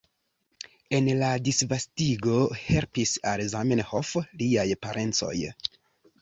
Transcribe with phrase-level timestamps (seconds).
[0.99, 5.37] En la disvastigo helpis al Zamenhof liaj parencoj.